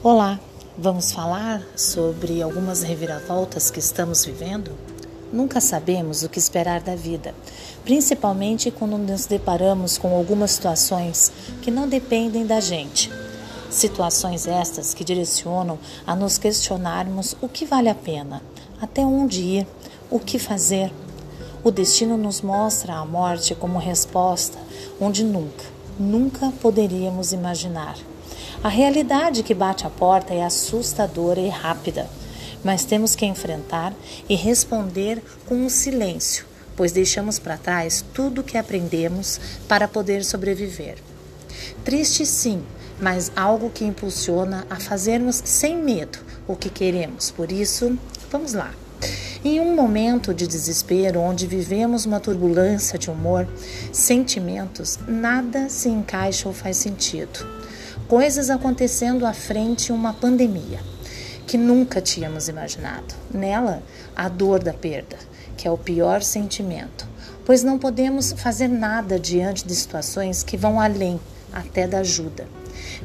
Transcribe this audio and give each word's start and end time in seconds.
Olá, 0.00 0.38
vamos 0.78 1.10
falar 1.10 1.60
sobre 1.74 2.40
algumas 2.40 2.84
reviravoltas 2.84 3.68
que 3.68 3.80
estamos 3.80 4.24
vivendo? 4.24 4.70
Nunca 5.32 5.60
sabemos 5.60 6.22
o 6.22 6.28
que 6.28 6.38
esperar 6.38 6.80
da 6.80 6.94
vida, 6.94 7.34
principalmente 7.82 8.70
quando 8.70 8.96
nos 8.96 9.26
deparamos 9.26 9.98
com 9.98 10.14
algumas 10.14 10.52
situações 10.52 11.32
que 11.60 11.72
não 11.72 11.88
dependem 11.88 12.46
da 12.46 12.60
gente. 12.60 13.10
Situações 13.68 14.46
estas 14.46 14.94
que 14.94 15.02
direcionam 15.02 15.80
a 16.06 16.14
nos 16.14 16.38
questionarmos 16.38 17.34
o 17.40 17.48
que 17.48 17.66
vale 17.66 17.88
a 17.88 17.94
pena, 17.94 18.40
até 18.80 19.00
onde 19.04 19.42
ir, 19.42 19.66
o 20.08 20.20
que 20.20 20.38
fazer. 20.38 20.92
O 21.64 21.72
destino 21.72 22.16
nos 22.16 22.40
mostra 22.40 22.94
a 22.94 23.04
morte 23.04 23.52
como 23.52 23.80
resposta 23.80 24.60
onde 25.00 25.24
nunca, 25.24 25.64
nunca 25.98 26.52
poderíamos 26.62 27.32
imaginar. 27.32 27.96
A 28.60 28.68
realidade 28.68 29.44
que 29.44 29.54
bate 29.54 29.86
à 29.86 29.90
porta 29.90 30.34
é 30.34 30.42
assustadora 30.42 31.38
e 31.38 31.48
rápida, 31.48 32.08
mas 32.64 32.84
temos 32.84 33.14
que 33.14 33.24
enfrentar 33.24 33.94
e 34.28 34.34
responder 34.34 35.22
com 35.46 35.64
o 35.64 35.70
silêncio, 35.70 36.44
pois 36.76 36.90
deixamos 36.90 37.38
para 37.38 37.56
trás 37.56 38.04
tudo 38.12 38.40
o 38.40 38.44
que 38.44 38.58
aprendemos 38.58 39.40
para 39.68 39.86
poder 39.86 40.24
sobreviver. 40.24 40.98
Triste 41.84 42.26
sim, 42.26 42.64
mas 43.00 43.30
algo 43.36 43.70
que 43.70 43.84
impulsiona 43.84 44.66
a 44.68 44.74
fazermos 44.74 45.40
sem 45.44 45.76
medo 45.76 46.18
o 46.48 46.56
que 46.56 46.68
queremos. 46.68 47.30
Por 47.30 47.52
isso, 47.52 47.96
vamos 48.28 48.54
lá. 48.54 48.74
Em 49.44 49.60
um 49.60 49.72
momento 49.76 50.34
de 50.34 50.48
desespero, 50.48 51.20
onde 51.20 51.46
vivemos 51.46 52.04
uma 52.04 52.18
turbulência 52.18 52.98
de 52.98 53.08
humor, 53.08 53.46
sentimentos, 53.92 54.98
nada 55.06 55.68
se 55.68 55.88
encaixa 55.88 56.48
ou 56.48 56.52
faz 56.52 56.76
sentido 56.76 57.67
coisas 58.08 58.48
acontecendo 58.48 59.26
à 59.26 59.34
frente 59.34 59.92
uma 59.92 60.14
pandemia 60.14 60.80
que 61.46 61.58
nunca 61.58 62.00
tínhamos 62.00 62.48
imaginado. 62.48 63.14
Nela, 63.32 63.82
a 64.16 64.30
dor 64.30 64.62
da 64.62 64.72
perda, 64.72 65.18
que 65.58 65.68
é 65.68 65.70
o 65.70 65.76
pior 65.76 66.22
sentimento, 66.22 67.06
pois 67.44 67.62
não 67.62 67.78
podemos 67.78 68.32
fazer 68.32 68.66
nada 68.66 69.18
diante 69.18 69.66
de 69.66 69.74
situações 69.74 70.42
que 70.42 70.56
vão 70.56 70.80
além 70.80 71.20
até 71.52 71.86
da 71.86 71.98
ajuda. 71.98 72.48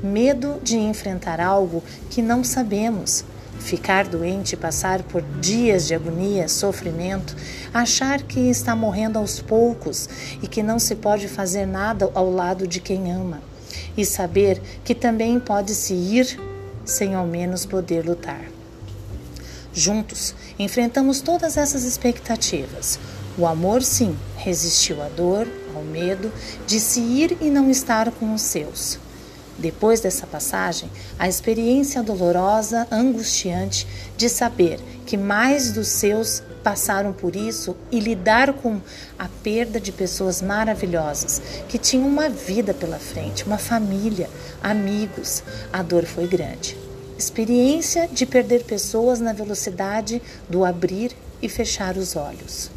Medo 0.00 0.60
de 0.62 0.78
enfrentar 0.78 1.40
algo 1.40 1.82
que 2.08 2.22
não 2.22 2.44
sabemos, 2.44 3.24
ficar 3.58 4.06
doente, 4.06 4.56
passar 4.56 5.02
por 5.02 5.22
dias 5.40 5.88
de 5.88 5.96
agonia, 5.96 6.46
sofrimento, 6.46 7.36
achar 7.74 8.22
que 8.22 8.38
está 8.38 8.76
morrendo 8.76 9.18
aos 9.18 9.40
poucos 9.40 10.08
e 10.40 10.46
que 10.46 10.62
não 10.62 10.78
se 10.78 10.94
pode 10.94 11.26
fazer 11.26 11.66
nada 11.66 12.08
ao 12.14 12.30
lado 12.30 12.68
de 12.68 12.80
quem 12.80 13.10
ama 13.10 13.51
e 13.96 14.04
saber 14.04 14.60
que 14.84 14.94
também 14.94 15.38
pode 15.38 15.74
se 15.74 15.94
ir 15.94 16.38
sem 16.84 17.14
ao 17.14 17.26
menos 17.26 17.64
poder 17.64 18.04
lutar. 18.04 18.44
Juntos, 19.72 20.34
enfrentamos 20.58 21.20
todas 21.20 21.56
essas 21.56 21.84
expectativas. 21.84 22.98
O 23.38 23.46
amor, 23.46 23.82
sim, 23.82 24.14
resistiu 24.36 25.02
à 25.02 25.08
dor, 25.08 25.48
ao 25.74 25.82
medo 25.82 26.30
de 26.66 26.78
se 26.78 27.00
ir 27.00 27.38
e 27.40 27.48
não 27.48 27.70
estar 27.70 28.10
com 28.12 28.34
os 28.34 28.42
seus. 28.42 28.98
Depois 29.58 30.00
dessa 30.00 30.26
passagem, 30.26 30.90
a 31.18 31.28
experiência 31.28 32.02
dolorosa, 32.02 32.86
angustiante 32.90 33.86
de 34.16 34.28
saber 34.28 34.80
que 35.06 35.16
mais 35.16 35.72
dos 35.72 35.88
seus 35.88 36.42
passaram 36.62 37.12
por 37.12 37.34
isso 37.34 37.76
e 37.90 37.98
lidar 37.98 38.52
com 38.54 38.80
a 39.18 39.28
perda 39.42 39.80
de 39.80 39.92
pessoas 39.92 40.40
maravilhosas 40.40 41.42
que 41.68 41.78
tinham 41.78 42.06
uma 42.06 42.28
vida 42.28 42.72
pela 42.72 42.98
frente, 42.98 43.44
uma 43.44 43.58
família, 43.58 44.30
amigos, 44.62 45.42
a 45.72 45.82
dor 45.82 46.04
foi 46.04 46.26
grande. 46.26 46.78
Experiência 47.18 48.08
de 48.08 48.24
perder 48.24 48.64
pessoas 48.64 49.20
na 49.20 49.32
velocidade 49.32 50.22
do 50.48 50.64
abrir 50.64 51.12
e 51.40 51.48
fechar 51.48 51.96
os 51.96 52.16
olhos 52.16 52.70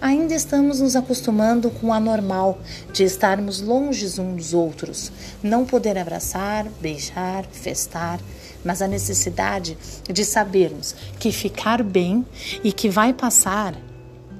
ainda 0.00 0.34
estamos 0.34 0.80
nos 0.80 0.96
acostumando 0.96 1.70
com 1.70 1.88
o 1.88 1.92
anormal 1.92 2.58
de 2.92 3.04
estarmos 3.04 3.60
longe 3.60 4.06
uns 4.06 4.36
dos 4.36 4.54
outros, 4.54 5.12
não 5.42 5.64
poder 5.64 5.98
abraçar, 5.98 6.66
beijar, 6.80 7.44
festar, 7.52 8.18
mas 8.64 8.80
a 8.80 8.88
necessidade 8.88 9.76
de 10.10 10.24
sabermos 10.24 10.94
que 11.18 11.30
ficar 11.30 11.82
bem 11.82 12.24
e 12.64 12.72
que 12.72 12.88
vai 12.88 13.12
passar 13.12 13.74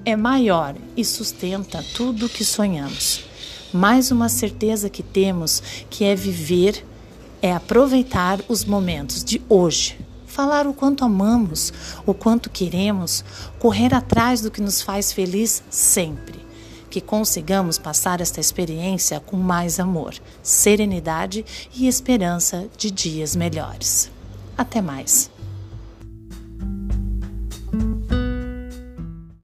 é 0.04 0.16
maior 0.16 0.74
e 0.96 1.04
sustenta 1.04 1.84
tudo 1.94 2.26
o 2.26 2.28
que 2.28 2.44
sonhamos. 2.44 3.24
Mais 3.72 4.10
uma 4.10 4.28
certeza 4.28 4.90
que 4.90 5.02
temos 5.02 5.62
que 5.88 6.04
é 6.04 6.14
viver, 6.14 6.84
é 7.42 7.52
aproveitar 7.52 8.40
os 8.48 8.64
momentos 8.64 9.22
de 9.22 9.40
hoje 9.48 9.98
falar 10.30 10.66
o 10.66 10.72
quanto 10.72 11.04
amamos, 11.04 11.72
o 12.06 12.14
quanto 12.14 12.48
queremos, 12.48 13.24
correr 13.58 13.94
atrás 13.94 14.40
do 14.40 14.50
que 14.50 14.60
nos 14.60 14.80
faz 14.80 15.12
feliz 15.12 15.62
sempre. 15.68 16.40
Que 16.88 17.00
consigamos 17.00 17.78
passar 17.78 18.20
esta 18.20 18.40
experiência 18.40 19.20
com 19.20 19.36
mais 19.36 19.78
amor, 19.78 20.14
serenidade 20.42 21.44
e 21.74 21.86
esperança 21.86 22.68
de 22.76 22.90
dias 22.90 23.36
melhores. 23.36 24.10
Até 24.56 24.80
mais! 24.80 25.30